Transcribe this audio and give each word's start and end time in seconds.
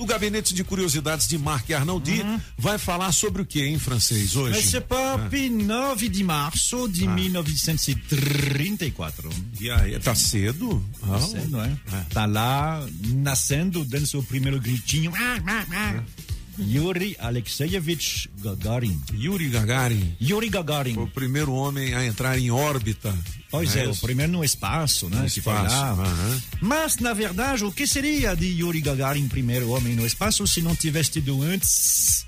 O 0.00 0.06
gabinete 0.06 0.54
de 0.54 0.62
curiosidades 0.62 1.26
de 1.26 1.36
Marc 1.36 1.72
Arnaldi 1.72 2.20
uhum. 2.20 2.40
vai 2.56 2.78
falar 2.78 3.10
sobre 3.10 3.42
o 3.42 3.44
que 3.44 3.66
em 3.66 3.80
francês 3.80 4.36
hoje? 4.36 4.60
Esse 4.60 4.80
pop 4.80 5.36
é. 5.36 5.48
9 5.48 6.08
de 6.08 6.22
março 6.22 6.88
de 6.88 7.04
ah. 7.04 7.10
1934. 7.10 9.28
E 9.60 9.68
aí, 9.68 9.98
tá 9.98 10.14
cedo? 10.14 10.80
Tá 11.04 11.20
cedo, 11.20 11.60
é? 11.60 11.76
é? 11.92 12.04
Tá 12.14 12.26
lá 12.26 12.86
nascendo, 13.06 13.84
dando 13.84 14.06
seu 14.06 14.22
primeiro 14.22 14.60
gritinho. 14.60 15.12
Ah, 15.16 15.42
ah, 15.44 15.66
ah. 15.68 15.94
É. 15.96 16.02
Yuri 16.58 17.16
Alexeyevich 17.18 18.28
Gagarin. 18.42 19.00
Yuri 19.14 19.48
Gagarin. 19.48 20.16
Yuri 20.20 20.48
Gagarin. 20.48 20.94
Foi 20.94 21.04
o 21.04 21.08
primeiro 21.08 21.52
homem 21.52 21.94
a 21.94 22.04
entrar 22.04 22.38
em 22.38 22.50
órbita. 22.50 23.14
Pois 23.50 23.76
é, 23.76 23.84
é 23.84 23.88
o 23.88 23.96
primeiro 23.96 24.32
no 24.32 24.44
espaço, 24.44 25.08
né? 25.08 25.20
No 25.20 25.26
espaço. 25.26 25.76
Uhum. 25.76 26.40
Mas, 26.60 26.96
na 26.96 27.14
verdade, 27.14 27.64
o 27.64 27.72
que 27.72 27.86
seria 27.86 28.34
de 28.34 28.46
Yuri 28.46 28.80
Gagarin, 28.80 29.28
primeiro 29.28 29.70
homem 29.70 29.94
no 29.94 30.06
espaço, 30.06 30.46
se 30.46 30.60
não 30.60 30.74
tivesse 30.76 31.12
tido 31.12 31.42
antes 31.42 32.26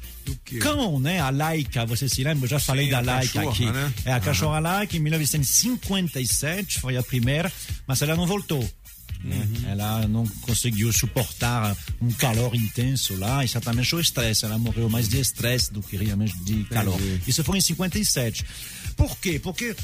Cão, 0.60 1.00
né? 1.00 1.20
A 1.20 1.30
Laika, 1.30 1.84
você 1.86 2.08
se 2.08 2.22
lembra? 2.22 2.44
Eu 2.44 2.50
já 2.50 2.60
falei 2.60 2.86
Sim, 2.86 2.90
da 2.92 3.00
Laika 3.00 3.42
aqui. 3.42 3.66
Né? 3.66 3.92
É 4.04 4.12
a 4.12 4.20
cachorra 4.20 4.56
uhum. 4.56 4.62
Laika, 4.62 4.96
em 4.96 5.00
1957 5.00 6.80
foi 6.80 6.96
a 6.96 7.02
primeira, 7.02 7.52
mas 7.86 8.02
ela 8.02 8.14
não 8.16 8.26
voltou. 8.26 8.68
Uhum. 9.24 9.70
Ela 9.70 10.06
não 10.08 10.26
conseguiu 10.42 10.92
suportar 10.92 11.76
um 12.00 12.10
calor 12.12 12.54
intenso 12.54 13.16
lá, 13.16 13.44
exatamente 13.44 13.94
o 13.94 14.00
estresse. 14.00 14.44
Ela 14.44 14.58
morreu 14.58 14.88
mais 14.88 15.08
de 15.08 15.20
estresse 15.20 15.72
do 15.72 15.82
que 15.82 15.96
realmente 15.96 16.36
de 16.38 16.64
calor. 16.64 16.98
Entendi. 17.00 17.22
Isso 17.26 17.44
foi 17.44 17.58
em 17.58 17.60
57. 17.60 18.44
Por 18.96 19.16
quê? 19.18 19.38
Porque 19.38 19.76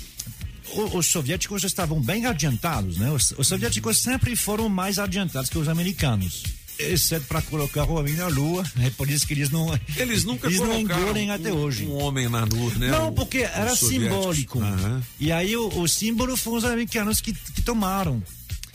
os 0.95 1.07
soviéticos 1.07 1.65
estavam 1.65 2.01
bem 2.01 2.27
adiantados, 2.27 2.99
né? 2.99 3.11
Os, 3.11 3.33
os 3.37 3.47
soviéticos 3.47 3.99
sempre 3.99 4.35
foram 4.35 4.69
mais 4.69 4.99
adiantados 4.99 5.51
que 5.51 5.59
os 5.59 5.69
americanos 5.69 6.43
exceto 6.79 7.27
para 7.27 7.43
colocar 7.43 7.85
o 7.85 7.95
homem 7.95 8.15
na 8.15 8.27
lua. 8.27 8.63
É 8.81 8.91
por 8.91 9.09
isso 9.11 9.27
que 9.27 9.35
eles 9.35 9.51
não 9.51 9.79
eles 9.97 10.25
nunca 10.29 10.47
eles 10.47 10.61
não 10.61 10.79
engolem 10.79 11.31
até 11.31 11.53
um, 11.53 11.57
hoje. 11.57 11.87
Um 11.87 11.97
homem 11.97 12.29
na 12.29 12.45
lua, 12.45 12.73
né? 12.75 12.89
Não, 12.91 13.13
porque 13.13 13.39
era 13.39 13.75
simbólico. 13.75 14.59
Uhum. 14.59 15.01
E 15.19 15.33
aí 15.33 15.57
o, 15.57 15.69
o, 15.81 15.89
símbolo 15.89 16.37
foram 16.37 16.59
os 16.59 16.65
americanos 16.65 17.21
que, 17.21 17.33
que 17.33 17.63
tomaram. 17.63 18.23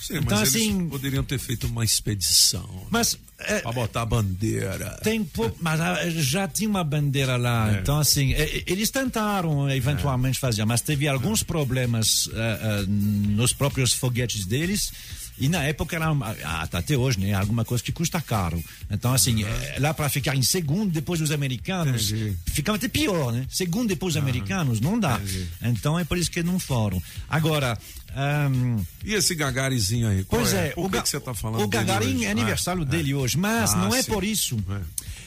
Sim, 0.02 0.18
então, 0.18 0.40
mas 0.40 0.50
assim, 0.50 0.90
poderiam 0.90 1.24
ter 1.24 1.38
feito 1.38 1.68
uma 1.68 1.86
expedição. 1.86 2.88
Mas 2.90 3.18
é, 3.38 3.60
para 3.60 3.72
botar 3.72 4.02
a 4.02 4.06
bandeira. 4.06 5.00
Tem, 5.04 5.30
mas 5.62 5.80
ah, 5.80 6.10
já 6.10 6.48
tinha 6.48 6.70
uma 6.70 6.84
bandeira 6.84 7.38
lá. 7.38 7.76
É. 7.76 7.80
Então, 7.80 8.00
assim, 8.00 8.34
é, 8.34 8.64
eles 8.66 8.90
tentaram 8.90 9.70
eventualmente 9.70 10.38
é. 10.38 10.42
fazer, 10.42 10.66
mas 10.66 10.82
teve 10.82 11.08
alguns 11.08 11.44
problemas 11.44 12.26
uh, 12.28 12.32
uh, 12.32 12.88
nos 12.88 13.54
próprios 13.54 13.94
foguetes 13.94 14.46
deles. 14.46 14.92
E 15.38 15.50
na 15.50 15.64
época 15.64 15.96
era 15.96 16.08
ah, 16.44 16.68
até 16.72 16.96
hoje, 16.96 17.20
né? 17.20 17.34
Alguma 17.34 17.66
coisa 17.66 17.84
que 17.84 17.92
custa 17.92 18.22
caro. 18.22 18.64
Então, 18.90 19.14
assim, 19.14 19.44
uhum. 19.44 19.50
lá 19.80 19.94
para 19.94 20.08
ficar 20.10 20.36
em 20.36 20.44
segundo 20.44 20.92
depois 20.92 21.20
dos 21.20 21.32
americanos, 21.32 22.12
Entendi. 22.12 22.38
ficava 22.46 22.76
até 22.76 22.88
pior, 22.88 23.32
né? 23.32 23.46
Segundo 23.50 23.90
depois 23.90 24.14
dos 24.14 24.22
americanos, 24.22 24.80
não 24.80 25.00
dá. 25.00 25.16
Entendi. 25.16 25.48
Então 25.64 25.98
é 25.98 26.04
por 26.04 26.18
isso 26.18 26.30
que 26.30 26.44
não 26.44 26.60
foram. 26.60 27.02
Agora. 27.30 27.78
Um... 28.14 28.84
E 29.06 29.14
esse 29.14 29.34
Gagarizinho 29.34 30.10
aí? 30.10 30.26
Pois 30.26 30.54
é, 30.54 30.68
é? 30.68 30.70
Por 30.72 30.92
que, 30.92 31.02
que, 31.02 31.10
você 31.10 31.18
está 31.18 31.34
falando? 31.34 31.64
O 31.64 31.68
Gagarin 31.68 32.26
é 32.26 32.32
aniversário 32.32 32.82
ah, 32.82 32.86
dele 32.86 33.12
é. 33.12 33.16
hoje, 33.16 33.38
mas 33.38 33.74
ah, 33.74 33.78
não 33.78 33.96
é 33.96 34.04
sim. 34.04 34.12
por 34.12 34.24
isso. 34.24 34.58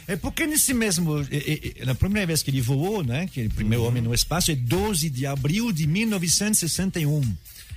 É. 0.07 0.13
é 0.13 0.17
porque 0.17 0.47
nesse 0.47 0.75
mesmo. 0.75 1.15
Na 1.85 1.95
primeira 1.95 2.27
vez 2.27 2.43
que 2.43 2.51
ele 2.51 2.61
voou, 2.61 3.03
né? 3.03 3.27
Que 3.27 3.41
é 3.41 3.47
o 3.47 3.51
primeiro 3.51 3.83
uhum. 3.83 3.89
homem 3.89 4.03
no 4.03 4.15
espaço, 4.15 4.51
é 4.51 4.55
12 4.55 5.09
de 5.09 5.27
abril 5.27 5.73
de 5.73 5.87
1961. 5.87 7.35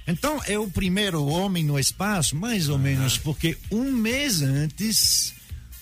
Então 0.08 0.42
é 0.46 0.58
o 0.58 0.68
primeiro 0.70 1.26
homem 1.26 1.64
no 1.64 1.78
espaço, 1.78 2.36
mais 2.36 2.70
ou 2.70 2.76
ah. 2.76 2.80
menos, 2.80 3.18
porque 3.18 3.58
um 3.70 3.92
mês 3.92 4.42
antes 4.42 5.34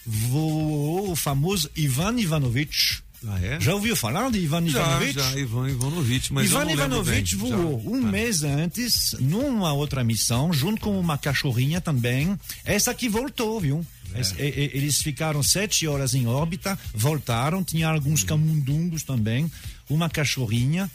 voou 0.05 1.11
o 1.11 1.15
famoso 1.15 1.69
Ivan 1.75 2.19
Ivanovich. 2.19 3.03
Ah, 3.27 3.39
é? 3.41 3.59
Já 3.59 3.73
ouviu 3.73 3.95
falar 3.95 4.29
de 4.29 4.39
Ivan 4.39 4.67
já, 4.67 4.81
Ivanovich? 4.81 5.13
Já, 5.13 5.39
Ivan 5.39 5.69
Ivanovich, 5.69 6.33
mas 6.33 6.45
Ivan 6.45 6.71
Ivanovich 6.71 7.35
voou 7.35 7.81
já. 7.83 7.89
um 7.89 8.07
ah. 8.07 8.11
mês 8.11 8.43
antes 8.43 9.15
numa 9.19 9.73
outra 9.73 10.03
missão, 10.03 10.51
junto 10.51 10.81
com 10.81 10.99
uma 10.99 11.17
cachorrinha 11.17 11.79
também. 11.79 12.37
Essa 12.63 12.93
que 12.93 13.07
voltou, 13.07 13.59
viu? 13.59 13.85
É. 14.13 14.71
Eles 14.73 15.01
ficaram 15.01 15.43
sete 15.43 15.87
horas 15.87 16.13
em 16.13 16.25
órbita, 16.25 16.79
voltaram, 16.93 17.63
tinha 17.63 17.89
alguns 17.89 18.21
uhum. 18.21 18.27
camundungos 18.27 19.03
também, 19.03 19.51
uma 19.89 20.09
cachorrinha 20.09 20.89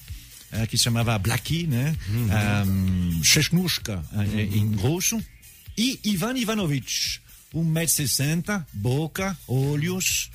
uh, 0.53 0.67
que 0.67 0.77
se 0.77 0.85
chamava 0.85 1.19
Blackie, 1.19 1.67
né? 1.67 1.97
Uhum. 2.09 3.19
Um, 3.19 3.25
Chechnushka, 3.25 4.05
uh, 4.13 4.19
uhum. 4.19 4.39
em 4.39 4.75
russo. 4.75 5.23
E 5.77 5.99
Ivan 6.05 6.37
Ivanovich, 6.37 7.21
1,60m, 7.55 8.65
boca, 8.73 9.37
olhos, 9.49 10.31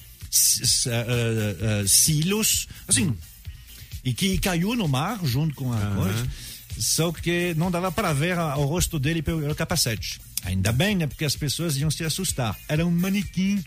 cílios, 1.88 2.68
assim. 2.88 3.16
E 4.04 4.14
que 4.14 4.38
caiu 4.38 4.76
no 4.76 4.88
mar 4.88 5.20
junto 5.24 5.56
com 5.56 5.72
a 5.72 5.78
uhum. 5.78 5.96
coisa. 5.96 6.28
Só 6.78 7.12
que 7.12 7.54
não 7.56 7.72
dava 7.72 7.92
para 7.92 8.12
ver 8.14 8.38
o 8.38 8.66
rosto 8.66 9.00
dele 9.00 9.22
pelo 9.22 9.54
capacete. 9.56 10.20
Ainda 10.44 10.72
bem, 10.72 10.96
né? 10.96 11.08
Porque 11.08 11.26
as 11.26 11.36
pessoas 11.36 11.78
iam 11.78 11.90
se 11.90 12.04
assustar. 12.04 12.58
Era 12.68 12.86
um 12.86 12.92
manequim 12.92 13.64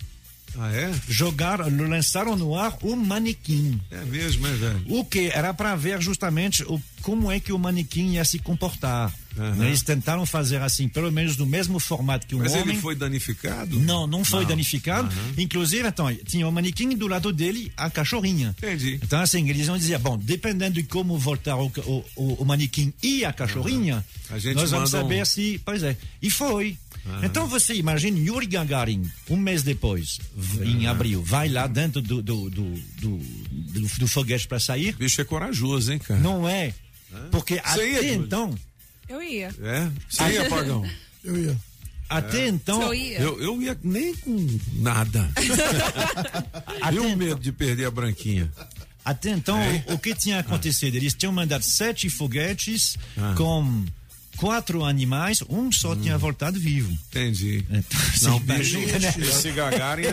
ah, 0.56 0.72
é? 0.72 0.92
Jogaram, 1.08 1.68
lançaram 1.88 2.36
no 2.36 2.54
ar 2.56 2.76
o 2.82 2.96
manequim. 2.96 3.80
É 3.90 4.04
mesmo, 4.04 4.46
é 4.46 4.52
velho? 4.52 4.84
O 4.88 5.04
que? 5.04 5.28
Era 5.28 5.52
para 5.52 5.74
ver 5.76 6.00
justamente 6.00 6.62
o, 6.64 6.80
como 7.02 7.30
é 7.30 7.38
que 7.40 7.52
o 7.52 7.58
manequim 7.58 8.14
ia 8.14 8.24
se 8.24 8.38
comportar. 8.38 9.12
Uhum. 9.36 9.64
Eles 9.64 9.82
tentaram 9.82 10.26
fazer 10.26 10.60
assim, 10.60 10.88
pelo 10.88 11.12
menos 11.12 11.36
no 11.36 11.46
mesmo 11.46 11.78
formato 11.78 12.26
que 12.26 12.34
um 12.34 12.38
Mas 12.38 12.52
homem. 12.52 12.64
Mas 12.64 12.72
ele 12.74 12.82
foi 12.82 12.96
danificado? 12.96 13.78
Não, 13.78 14.06
não 14.06 14.24
foi 14.24 14.40
não. 14.40 14.48
danificado. 14.48 15.08
Uhum. 15.08 15.34
Inclusive, 15.38 15.86
então, 15.86 16.12
tinha 16.24 16.48
o 16.48 16.50
manequim 16.50 16.96
do 16.96 17.06
lado 17.06 17.32
dele, 17.32 17.72
a 17.76 17.88
cachorrinha. 17.88 18.54
Entendi. 18.58 18.98
Então, 19.02 19.20
assim, 19.20 19.48
eles 19.48 19.66
vão 19.66 19.78
dizer, 19.78 19.98
bom, 19.98 20.18
dependendo 20.18 20.74
de 20.74 20.82
como 20.82 21.16
voltar 21.16 21.56
o, 21.56 21.70
o, 22.16 22.42
o 22.42 22.44
manequim 22.44 22.92
e 23.02 23.24
a 23.24 23.32
cachorrinha, 23.32 24.04
uhum. 24.30 24.36
a 24.36 24.54
nós 24.54 24.70
vamos 24.70 24.90
saber 24.90 25.22
um... 25.22 25.24
se... 25.24 25.60
Pois 25.64 25.82
é. 25.82 25.96
E 26.20 26.30
foi. 26.30 26.76
Então 27.22 27.46
você 27.46 27.74
imagina 27.74 28.18
Yuri 28.18 28.46
Gagarin, 28.46 29.02
um 29.28 29.36
mês 29.36 29.62
depois, 29.62 30.18
em 30.62 30.86
abril, 30.86 31.22
vai 31.22 31.48
lá 31.48 31.66
dentro 31.66 32.00
do, 32.02 32.22
do, 32.22 32.50
do, 32.50 32.70
do, 33.00 33.16
do, 33.16 33.88
do 33.98 34.08
foguete 34.08 34.46
para 34.46 34.60
sair. 34.60 34.94
Bicho 34.94 35.20
é 35.20 35.24
corajoso, 35.24 35.92
hein, 35.92 35.98
cara? 35.98 36.20
Não 36.20 36.48
é? 36.48 36.74
Porque 37.30 37.54
você 37.54 37.60
até 37.64 38.02
ia, 38.02 38.14
então. 38.14 38.54
Eu 39.08 39.22
ia. 39.22 39.48
É? 39.62 39.90
Você 40.08 40.32
ia, 40.32 40.48
Pagão? 40.48 40.88
Eu 41.24 41.36
ia. 41.36 41.56
Até 42.08 42.44
é. 42.44 42.48
então. 42.48 42.82
Eu 42.82 42.94
ia. 42.94 43.18
Eu, 43.18 43.42
eu 43.42 43.62
ia 43.62 43.78
nem 43.82 44.14
com 44.16 44.58
nada. 44.74 45.28
e 46.92 46.98
o 46.98 47.16
medo 47.16 47.40
de 47.40 47.52
perder 47.52 47.86
a 47.86 47.90
branquinha. 47.90 48.50
Até 49.04 49.30
então, 49.30 49.58
é. 49.58 49.84
o, 49.88 49.94
o, 49.94 49.98
que 49.98 50.14
tinha 50.14 50.38
acontecido? 50.38 50.94
Eles 50.94 51.14
tinham 51.14 51.32
mandado 51.32 51.62
sete 51.62 52.10
foguetes 52.10 52.98
ah. 53.16 53.34
com 53.36 53.84
quatro 54.38 54.84
animais, 54.84 55.42
um 55.48 55.70
só 55.70 55.92
hum. 55.92 56.00
tinha 56.00 56.16
voltado 56.16 56.58
vivo. 56.58 56.90
Entendi. 57.10 57.64
Então, 57.70 57.84
não, 58.22 58.40
bicho, 58.40 58.78
né? 58.78 59.14
esse 59.18 59.50
Gagarin 59.50 60.04
é, 60.04 60.08
é 60.08 60.12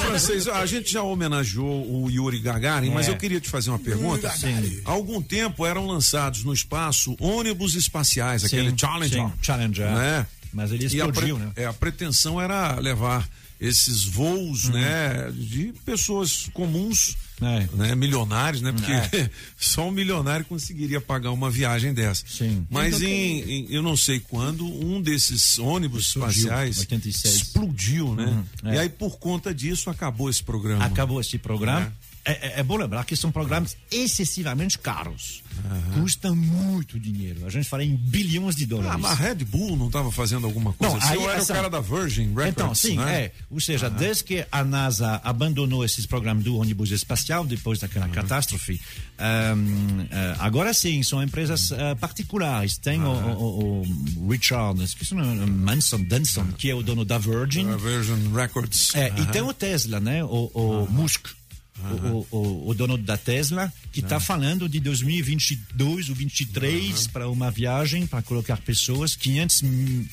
francês, 0.00 0.48
a 0.48 0.66
gente 0.66 0.92
já 0.92 1.02
homenageou 1.02 2.04
o 2.04 2.10
Yuri 2.10 2.38
Gagarin, 2.38 2.90
é. 2.90 2.94
mas 2.94 3.08
eu 3.08 3.16
queria 3.16 3.40
te 3.40 3.48
fazer 3.48 3.70
uma 3.70 3.78
pergunta. 3.78 4.30
Sim. 4.30 4.82
Há 4.84 4.90
algum 4.90 5.20
tempo 5.20 5.66
eram 5.66 5.86
lançados 5.86 6.44
no 6.44 6.52
espaço 6.52 7.16
ônibus 7.18 7.74
espaciais, 7.74 8.44
aquele 8.44 8.70
sim, 8.70 8.78
Challenger. 8.78 9.22
Sim, 9.22 9.32
Challenger. 9.42 9.90
Né? 9.90 10.26
Mas 10.52 10.72
ele 10.72 10.86
explodiu, 10.86 11.36
a 11.36 11.38
né? 11.38 11.52
É, 11.56 11.66
a 11.66 11.72
pretensão 11.72 12.40
era 12.40 12.78
levar 12.78 13.28
esses 13.60 14.04
voos, 14.04 14.66
uhum. 14.66 14.72
né, 14.72 15.32
de 15.32 15.74
pessoas 15.84 16.48
comuns, 16.52 17.16
é. 17.40 17.68
né, 17.76 17.94
milionários, 17.94 18.62
né, 18.62 18.72
porque 18.72 18.92
é. 18.92 19.30
só 19.56 19.88
um 19.88 19.90
milionário 19.90 20.44
conseguiria 20.44 21.00
pagar 21.00 21.30
uma 21.30 21.50
viagem 21.50 21.92
dessa. 21.94 22.24
Sim. 22.26 22.66
Mas 22.70 22.96
então, 22.96 23.08
em, 23.08 23.40
em, 23.40 23.66
eu 23.70 23.82
não 23.82 23.96
sei 23.96 24.20
quando 24.20 24.66
um 24.66 25.00
desses 25.00 25.58
ônibus 25.58 26.08
explodiu, 26.08 26.40
espaciais 26.40 26.78
86. 26.78 27.34
explodiu, 27.34 28.14
né? 28.14 28.24
Uhum. 28.62 28.70
É. 28.70 28.74
E 28.74 28.78
aí 28.78 28.88
por 28.88 29.18
conta 29.18 29.54
disso 29.54 29.90
acabou 29.90 30.28
esse 30.28 30.42
programa. 30.42 30.84
Acabou 30.84 31.20
esse 31.20 31.38
programa. 31.38 31.92
É. 32.28 32.32
É, 32.32 32.60
é, 32.60 32.62
bom 32.62 32.76
lembrar 32.76 33.04
que 33.04 33.16
são 33.16 33.30
programas 33.30 33.76
excessivamente 33.90 34.78
caros. 34.78 35.42
Uhum. 35.64 36.02
Custam 36.02 36.36
muito 36.36 37.00
dinheiro. 37.00 37.44
A 37.46 37.50
gente 37.50 37.68
fala 37.68 37.82
em 37.82 37.96
bilhões 37.96 38.54
de 38.54 38.66
dólares. 38.66 38.92
Ah, 38.94 38.98
mas 38.98 39.10
a 39.10 39.14
Red 39.14 39.44
Bull 39.44 39.76
não 39.76 39.86
estava 39.86 40.12
fazendo 40.12 40.46
alguma 40.46 40.72
coisa 40.72 40.94
não, 40.94 41.02
assim? 41.02 41.14
Aí, 41.14 41.22
era 41.24 41.32
essa... 41.34 41.52
o 41.52 41.56
cara 41.56 41.70
da 41.70 41.80
Virgin 41.80 42.28
Records, 42.28 42.48
Então, 42.48 42.74
sim, 42.74 42.96
né? 42.96 43.22
é. 43.24 43.32
Ou 43.50 43.60
seja, 43.60 43.88
uhum. 43.88 43.94
desde 43.94 44.24
que 44.24 44.46
a 44.52 44.62
NASA 44.62 45.20
abandonou 45.24 45.84
esses 45.84 46.06
programas 46.06 46.44
do 46.44 46.56
ônibus 46.56 46.90
espacial, 46.90 47.44
depois 47.44 47.80
daquela 47.80 48.06
uhum. 48.06 48.12
catástrofe, 48.12 48.80
um, 49.18 50.06
eh, 50.10 50.36
agora 50.38 50.72
sim, 50.72 51.02
são 51.02 51.22
empresas 51.22 51.70
uh, 51.72 51.96
particulares. 51.98 52.78
Tem 52.78 53.02
o, 53.02 53.08
o, 53.08 53.82
o, 54.16 54.28
Richard, 54.30 54.82
esqueci 54.82 55.12
o 55.12 55.16
nome, 55.16 55.50
Manson, 55.50 56.02
Denson, 56.02 56.46
que 56.56 56.70
é 56.70 56.74
o 56.74 56.82
dono 56.82 57.04
da 57.04 57.18
Virgin. 57.18 57.76
Virgin 57.76 58.32
Records. 58.32 58.94
É, 58.94 59.12
E 59.18 59.26
tem 59.26 59.42
o 59.42 59.52
Tesla, 59.52 59.98
né? 59.98 60.22
O, 60.22 60.50
o 60.54 60.86
Musk 60.90 61.37
uhum. 61.82 62.26
o, 62.30 62.36
o, 62.36 62.70
o, 62.70 62.74
dono 62.74 62.98
da 62.98 63.16
Tesla, 63.16 63.72
que 63.92 64.00
está 64.00 64.16
uhum. 64.16 64.20
falando 64.20 64.68
de 64.68 64.80
2022 64.80 66.08
ou 66.08 66.14
2023 66.14 67.06
uhum. 67.06 67.12
para 67.12 67.28
uma 67.28 67.50
viagem 67.50 68.06
para 68.06 68.22
colocar 68.22 68.56
pessoas, 68.58 69.14
500, 69.16 69.60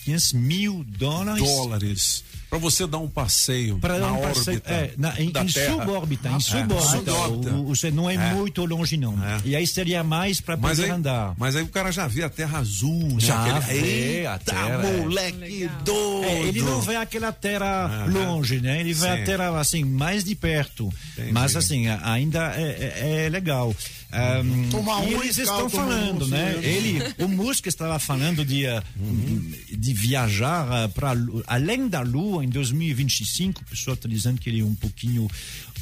500 0.04 0.34
mil 0.34 0.84
dólares. 0.84 1.44
Dólares. 1.44 2.24
Para 2.50 2.60
você 2.60 2.86
dar 2.88 3.00
um 3.00 3.08
passeio 3.08 3.78
para 3.80 4.00
dar 4.00 4.14
um 4.14 4.22
passeio 4.22 4.62
é, 4.66 4.92
na, 4.98 5.20
em, 5.20 5.32
em 5.32 5.48
subórbita, 5.48 6.30
em 6.30 6.40
subórbita. 6.40 7.52
Você 7.66 7.92
não 7.92 8.10
é, 8.10 8.16
é, 8.16 8.34
muito 8.34 8.66
longe 8.66 8.98
não. 8.98 9.14
É. 9.24 9.42
E 9.46 9.56
aí 9.56 9.66
seria 9.68 10.04
mais 10.04 10.42
para 10.42 10.58
poder 10.58 10.86
aí, 10.86 10.90
andar. 10.90 11.34
Mas 11.38 11.56
aí 11.56 11.64
o 11.64 11.68
cara 11.68 11.92
já 11.92 12.08
vê 12.08 12.24
a 12.24 12.30
Terra 12.30 12.60
azul, 12.60 13.20
já 13.20 13.58
aquele, 13.58 13.82
vê 13.82 14.26
a 14.26 14.38
Terra. 14.38 14.78
moleque 14.78 15.70
doido. 15.84 16.26
É, 16.26 16.42
ele 16.42 16.62
não 16.62 16.82
vê 16.82 16.96
aquela 16.96 17.32
Terra 17.32 18.06
longe, 18.08 18.60
né? 18.60 18.80
Ele 18.80 18.94
vê 18.94 19.08
Sim. 19.08 19.22
a 19.22 19.26
Terra 19.26 19.60
assim 19.60 19.84
mais 19.84 20.24
de 20.24 20.36
perto. 20.36 20.92
Entendi. 21.14 21.32
Mas 21.32 21.56
assim 21.56 21.88
ainda 21.88 22.54
é, 22.56 22.94
é, 22.96 23.26
é 23.26 23.30
legal. 23.30 23.76
Um, 24.14 25.10
e 25.10 25.14
eles 25.14 25.38
estão 25.38 25.70
falando, 25.70 26.28
né? 26.28 26.56
Ele, 26.62 27.00
o 27.18 27.28
músico 27.28 27.68
estava 27.68 28.00
falando 28.00 28.46
de, 28.46 28.66
uhum. 28.98 29.54
de 29.70 29.94
viajar 29.94 30.84
eh, 30.84 30.88
para 30.88 31.14
além 31.48 31.90
da 31.90 32.02
Lua 32.02 32.44
em 32.44 32.48
2025. 32.48 33.62
O 33.62 33.66
pessoal 33.66 33.96
está 33.96 34.08
dizendo 34.08 34.40
que 34.40 34.50
ele 34.50 34.62
é 34.62 34.64
um 34.64 34.76
pouquinho 34.76 35.28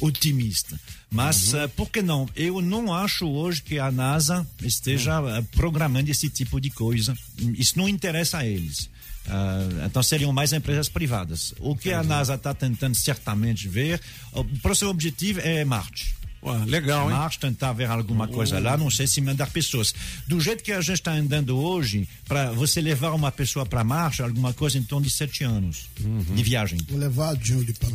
otimista. 0.00 0.78
Mas 1.10 1.52
uhum. 1.52 1.64
uh, 1.64 1.68
por 1.70 1.90
que 1.90 2.02
não? 2.02 2.28
Eu 2.34 2.60
não 2.60 2.92
acho 2.92 3.26
hoje 3.26 3.62
que 3.62 3.78
a 3.78 3.90
NASA 3.90 4.44
esteja 4.62 5.20
programando 5.52 6.10
esse 6.10 6.28
tipo 6.28 6.60
de 6.60 6.70
coisa. 6.70 7.16
Isso 7.56 7.78
não 7.78 7.88
interessa 7.88 8.38
a 8.38 8.46
eles. 8.46 8.90
Uh, 9.26 9.86
então 9.86 10.02
seriam 10.02 10.32
mais 10.32 10.52
empresas 10.52 10.88
privadas. 10.88 11.54
O 11.60 11.76
que 11.76 11.92
a 11.92 12.02
NASA 12.02 12.34
está 12.34 12.52
tentando 12.52 12.94
certamente 12.94 13.68
ver, 13.68 14.00
o 14.32 14.44
próximo 14.58 14.90
objetivo 14.90 15.40
é 15.40 15.64
Marte. 15.64 16.14
Ué, 16.44 16.64
legal, 16.66 17.10
hein? 17.10 17.16
Marte, 17.16 17.38
tentar 17.38 17.72
ver 17.72 17.86
alguma 17.86 18.28
coisa 18.28 18.58
lá, 18.58 18.76
não 18.76 18.90
sei 18.90 19.06
se 19.06 19.20
mandar 19.20 19.48
pessoas. 19.50 19.94
Do 20.26 20.38
jeito 20.38 20.62
que 20.62 20.72
a 20.72 20.80
gente 20.80 20.98
está 20.98 21.12
andando 21.12 21.58
hoje, 21.58 22.06
para 22.28 22.52
você 22.52 22.82
levar 22.82 23.12
uma 23.12 23.32
pessoa 23.32 23.64
para 23.64 23.82
Marte, 23.82 24.22
alguma 24.22 24.52
coisa 24.52 24.76
em 24.76 24.82
torno 24.82 25.06
de 25.06 25.12
sete 25.12 25.42
anos 25.42 25.88
uhum. 26.02 26.22
de 26.22 26.42
viagem. 26.42 26.78
Vou 26.88 26.98
levar 26.98 27.30
a 27.30 27.34
Judy 27.34 27.72
para 27.72 27.88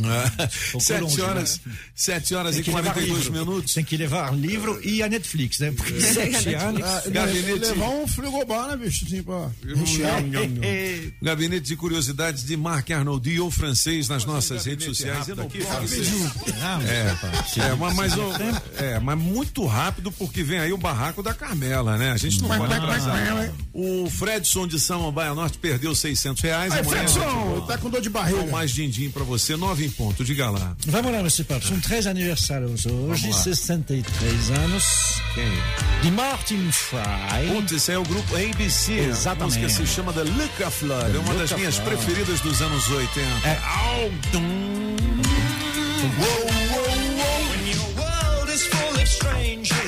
sete, 0.79 1.01
longe, 1.01 1.21
horas, 1.21 1.61
né? 1.63 1.73
sete 1.93 2.33
horas 2.33 2.57
e 2.57 2.63
42 2.63 3.29
minutos. 3.29 3.73
Tem 3.73 3.83
que 3.83 3.95
levar 3.95 4.33
livro 4.35 4.79
e 4.83 5.03
a 5.03 5.09
Netflix, 5.09 5.59
né? 5.59 5.71
Porque 5.71 6.01
sete 6.01 6.53
anos. 6.55 6.81
Ah, 6.83 7.03
gabinete... 7.07 7.59
Levar 7.59 7.89
um 7.89 8.07
frigobar, 8.07 8.69
né, 8.69 8.77
bicho? 8.77 9.05
Assim, 9.05 9.21
pra 9.21 9.51
Gabinete 11.21 11.67
de 11.67 11.75
curiosidades 11.75 12.43
de 12.43 12.57
Marc 12.57 12.89
Arnoldi 12.91 13.39
ou 13.39 13.51
francês 13.51 14.09
nas 14.09 14.25
nossas 14.25 14.65
redes 14.65 14.85
sociais. 14.85 15.29
Aqui, 15.29 15.59
é, 16.87 17.61
é, 17.61 17.75
mas 17.75 18.13
o 18.43 18.83
é, 18.83 18.99
mas 18.99 19.17
muito 19.17 19.65
rápido 19.65 20.11
porque 20.11 20.43
vem 20.43 20.59
aí 20.59 20.71
o 20.71 20.77
barraco 20.77 21.21
da 21.21 21.33
Carmela, 21.33 21.97
né? 21.97 22.11
A 22.11 22.17
gente 22.17 22.41
não 22.41 22.49
pode 22.49 22.73
atrasar. 22.73 23.53
O 23.73 24.09
Fredson 24.09 24.67
de 24.67 24.79
Samambaia 24.79 25.33
Norte 25.33 25.57
perdeu 25.57 25.93
600 25.95 26.41
reais. 26.41 26.73
Aí, 26.73 26.83
Fredson, 26.83 27.65
tá 27.67 27.77
com 27.77 27.89
dor 27.89 28.01
de 28.01 28.09
barriga. 28.09 28.39
Com 28.43 28.51
mais 28.51 28.71
din-din 28.71 29.09
pra 29.09 29.23
você, 29.23 29.55
nove 29.55 29.85
em 29.85 29.89
ponto, 29.89 30.23
diga 30.23 30.49
lá. 30.49 30.75
Vamos 30.87 31.11
lá, 31.11 31.19
Mr. 31.19 31.43
Papo. 31.43 31.65
São 31.65 31.79
três 31.79 32.07
aniversários 32.07 32.85
hoje, 32.85 33.31
63 33.33 34.51
anos. 34.51 34.83
Quem? 35.33 35.51
De 36.01 36.11
Martin 36.11 36.71
Fry. 36.71 37.53
Putz, 37.53 37.71
esse 37.71 37.91
é 37.91 37.97
o 37.97 38.03
grupo 38.03 38.35
ABC. 38.35 38.93
Exatamente. 38.93 39.57
A 39.57 39.61
música 39.61 39.69
se 39.69 39.87
chama 39.87 40.13
The 40.13 40.23
Luca 40.23 40.69
Flood. 40.69 41.15
É 41.15 41.19
uma 41.19 41.33
das 41.35 41.51
minhas 41.53 41.77
preferidas 41.79 42.39
dos 42.41 42.61
anos 42.61 42.89
80. 42.89 43.47
É. 43.47 43.59
Uou, 46.19 46.48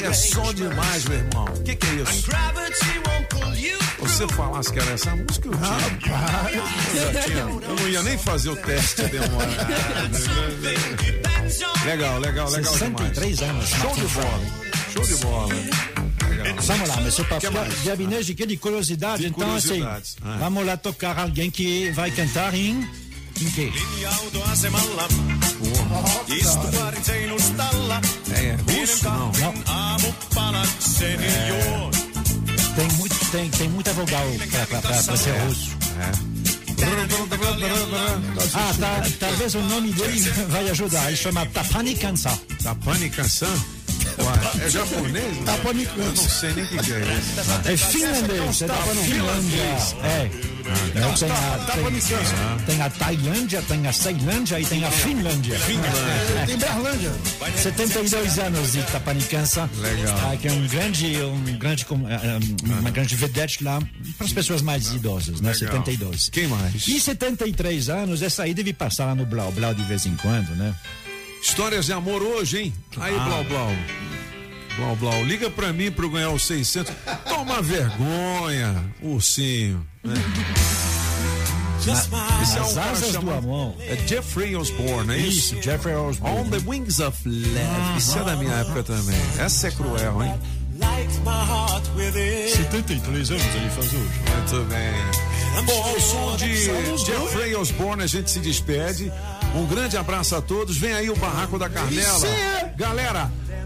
é 0.04 0.14
som 0.14 0.54
demais, 0.54 1.06
meu 1.06 1.18
irmão. 1.18 1.46
O 1.46 1.64
que, 1.64 1.76
que 1.76 1.88
é 1.88 1.94
isso? 1.96 2.30
Você 4.00 4.28
falasse 4.30 4.72
que 4.74 4.80
era 4.80 4.92
essa 4.92 5.16
música, 5.16 5.48
eu 5.48 5.54
tinha. 6.00 6.16
Rapaz, 6.16 7.32
eu 7.32 7.62
não 7.76 7.88
ia 7.88 8.04
nem 8.04 8.18
fazer 8.18 8.50
o 8.50 8.56
teste 8.56 9.04
demorado. 9.04 9.52
legal, 11.86 12.20
legal, 12.20 12.50
legal 12.50 12.74
63 12.74 13.38
demais. 13.38 13.56
anos. 13.56 13.70
Show 13.70 13.96
de 13.96 14.08
bola. 14.14 14.42
Show 14.94 15.04
de 15.04 15.16
bola. 15.16 15.54
Vamos 16.64 16.90
lá, 16.90 16.98
mas 17.02 17.20
para 17.20 17.40
gabinete 17.86 18.34
de 18.34 18.58
curiosidade, 18.58 19.22
de 19.22 19.28
então 19.30 19.56
assim, 19.56 19.84
ah. 19.84 20.02
vamos 20.40 20.66
lá 20.66 20.76
tocar 20.78 21.20
alguém 21.20 21.52
que 21.52 21.92
vai 21.92 22.10
cantar 22.10 22.52
em 22.54 22.90
em 23.42 23.52
quê? 23.52 23.72
É 28.36 28.56
russo, 28.80 29.06
não? 29.06 29.32
Não. 29.32 29.54
É. 31.04 32.76
Tem, 32.76 32.92
muito, 32.98 33.32
tem, 33.32 33.50
tem 33.50 33.70
muita 33.70 33.92
vogal 33.94 34.26
para 34.82 35.18
ser 35.18 35.32
russo. 35.42 35.72
É. 36.00 36.32
Ah, 38.54 38.74
tá, 38.80 39.04
talvez 39.20 39.56
o 39.56 39.62
nome 39.62 39.92
dele 39.94 40.20
vai 40.50 40.70
ajudar. 40.70 41.08
Ele 41.08 41.18
chama 41.18 41.46
Tapani 41.48 41.96
Kansa. 41.96 42.40
Tapani 42.64 43.10
Kansa? 43.10 43.48
É 44.64 44.70
japonês? 44.70 45.38
Tapani 45.46 45.88
Eu 45.98 46.06
não 46.06 46.16
sei 46.16 46.54
nem 46.54 46.64
o 46.64 46.68
que, 46.68 46.94
é 46.94 47.00
isso. 47.18 47.72
É 47.72 47.78
finlandês. 47.78 48.62
É 48.62 48.68
da 48.68 48.76
Finlândia. 48.76 49.62
É. 50.04 50.51
Tem, 50.62 51.04
a, 51.04 51.14
tem, 51.14 52.66
tem, 52.66 52.82
a 52.82 52.90
Tailândia, 52.90 53.62
tem 53.62 53.88
a 53.88 53.94
Ceilândia 53.94 54.60
e 54.60 54.66
tem 54.66 54.84
a 54.84 54.92
Finlândia. 54.92 55.58
Finlândia. 55.60 56.46
Tem 56.46 56.58
Berlândia. 56.58 57.12
72 57.56 58.40
anos 58.40 58.72
de 58.74 58.84
Tapanicança. 58.84 59.70
Legal. 59.78 60.38
Que 60.38 60.48
é 60.48 60.52
um 60.52 60.68
grande, 60.68 61.22
um 61.22 61.58
grande, 61.58 61.86
uma 61.90 62.92
grande 62.92 63.16
vedete 63.16 63.64
lá 63.64 63.80
para 64.18 64.26
as 64.26 64.34
pessoas 64.34 64.62
mais 64.62 64.94
idosas, 64.94 65.42
né? 65.42 65.52
Legal. 65.54 65.74
72. 65.74 66.30
Quem 66.30 66.48
mais? 66.48 66.88
E 66.88 67.00
73 67.00 67.90
anos, 67.90 68.22
essa 68.22 68.44
aí 68.44 68.54
deve 68.54 68.74
passar 68.74 69.06
lá 69.06 69.16
no 69.16 69.26
Blau 69.26 69.52
Blau 69.52 69.74
de 69.74 69.84
vez 69.84 70.06
em 70.06 70.16
quando, 70.18 70.56
né? 70.56 70.74
Histórias 71.42 71.86
de 71.86 71.94
amor 71.94 72.22
hoje, 72.22 72.60
hein? 72.60 72.74
Aí, 72.98 73.16
ah. 73.16 73.24
Blau 73.26 73.44
Blau. 73.46 73.72
Blau 74.78 74.96
Blau, 74.96 75.24
liga 75.24 75.50
pra 75.50 75.74
mim 75.74 75.92
pra 75.92 76.06
eu 76.06 76.10
ganhar 76.10 76.30
os 76.30 76.44
600. 76.46 76.94
Toma 77.28 77.62
vergonha, 77.62 78.84
ursinho. 79.02 79.86
Né? 80.04 80.14
Esse 82.44 82.58
é 82.58 82.62
um 82.62 82.80
asas 82.80 83.12
do 83.14 83.32
amor. 83.32 83.76
É 83.80 83.96
Jeffrey 84.08 84.56
Osborne, 84.56 85.14
é 85.14 85.18
isso? 85.18 85.56
Isso, 85.56 85.64
Jeffrey 85.64 85.96
Osborne. 85.96 86.40
On 86.40 86.50
the 86.50 86.60
Wings 86.68 87.00
of 87.00 87.18
Love. 87.28 87.98
Isso 87.98 88.20
é 88.20 88.24
da 88.24 88.36
minha 88.36 88.54
época 88.54 88.84
também. 88.84 89.20
Essa 89.40 89.68
é 89.68 89.72
cruel, 89.72 90.24
hein? 90.24 90.40
73 92.56 93.32
anos 93.32 93.44
ele 93.44 93.70
faz 93.70 93.88
hoje. 93.88 94.22
Muito 94.36 94.66
bem. 94.70 95.64
Bom, 95.66 95.84
ao 95.84 96.00
som 96.00 96.38
de 96.38 96.56
Jeffrey 97.06 97.56
Osborne, 97.56 98.04
a 98.04 98.08
gente 98.08 98.30
se 98.32 98.40
despede. 98.40 99.12
Um 99.56 99.66
grande 99.66 99.98
abraço 99.98 100.36
a 100.36 100.42
todos. 100.42 100.78
Vem 100.78 100.94
aí 100.94 101.10
o 101.10 101.16
Barraco 101.16 101.60
da 101.60 101.70
Carmela. 101.70 102.28
Galera, 102.78 103.32